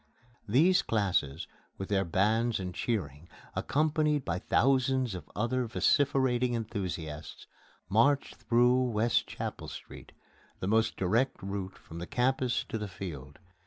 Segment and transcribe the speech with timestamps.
[0.47, 1.45] These classes,
[1.77, 7.45] with their bands and cheering, accompanied by thousands of other vociferating enthusiasts,
[7.87, 10.11] march through West Chapel Street
[10.59, 13.37] the most direct route from the Campus to the Field.